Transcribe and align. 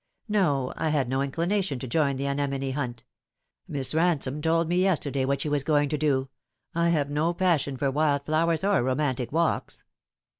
"No, 0.27 0.73
I 0.77 0.89
had 0.89 1.07
no 1.09 1.21
inclination 1.21 1.77
to 1.77 1.87
join 1.87 2.09
in 2.13 2.17
the 2.17 2.25
anemone 2.25 2.71
hunt. 2.71 3.03
Miss 3.67 3.93
Ransome 3.93 4.41
told 4.41 4.67
me 4.67 4.77
yesterday 4.81 5.25
what 5.25 5.41
she 5.41 5.47
was 5.47 5.63
going 5.63 5.89
to 5.89 5.97
do. 5.99 6.27
I 6.73 6.89
have 6.89 7.11
no 7.11 7.35
passion 7.35 7.77
for 7.77 7.91
wild 7.91 8.25
flowers 8.25 8.63
or 8.63 8.81
romantic 8.81 9.31
walks." 9.31 9.83